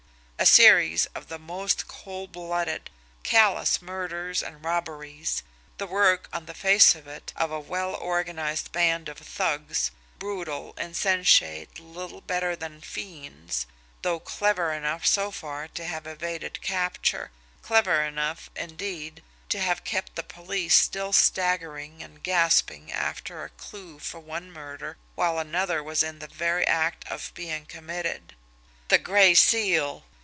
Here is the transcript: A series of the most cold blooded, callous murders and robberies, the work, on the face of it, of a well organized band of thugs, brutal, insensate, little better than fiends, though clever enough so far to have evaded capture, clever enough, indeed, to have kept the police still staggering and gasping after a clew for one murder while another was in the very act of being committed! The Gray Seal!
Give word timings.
A 0.39 0.45
series 0.47 1.05
of 1.13 1.27
the 1.27 1.37
most 1.37 1.87
cold 1.87 2.31
blooded, 2.31 2.89
callous 3.21 3.79
murders 3.79 4.41
and 4.41 4.65
robberies, 4.65 5.43
the 5.77 5.85
work, 5.85 6.27
on 6.33 6.47
the 6.47 6.55
face 6.55 6.95
of 6.95 7.05
it, 7.05 7.31
of 7.35 7.51
a 7.51 7.59
well 7.59 7.93
organized 7.93 8.71
band 8.71 9.07
of 9.07 9.19
thugs, 9.19 9.91
brutal, 10.17 10.73
insensate, 10.79 11.77
little 11.77 12.21
better 12.21 12.55
than 12.55 12.81
fiends, 12.81 13.67
though 14.01 14.19
clever 14.19 14.73
enough 14.73 15.05
so 15.05 15.29
far 15.29 15.67
to 15.67 15.85
have 15.85 16.07
evaded 16.07 16.59
capture, 16.63 17.29
clever 17.61 18.03
enough, 18.03 18.49
indeed, 18.55 19.21
to 19.49 19.59
have 19.59 19.83
kept 19.83 20.15
the 20.15 20.23
police 20.23 20.73
still 20.75 21.13
staggering 21.13 22.01
and 22.01 22.23
gasping 22.23 22.91
after 22.91 23.43
a 23.43 23.49
clew 23.51 23.99
for 23.99 24.19
one 24.19 24.51
murder 24.51 24.97
while 25.13 25.37
another 25.37 25.83
was 25.83 26.01
in 26.01 26.17
the 26.17 26.25
very 26.25 26.65
act 26.65 27.05
of 27.07 27.31
being 27.35 27.63
committed! 27.67 28.33
The 28.87 28.97
Gray 28.97 29.35
Seal! 29.35 30.03